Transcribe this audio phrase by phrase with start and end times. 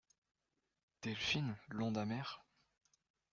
[1.03, 2.43] Delphine L'onde amère!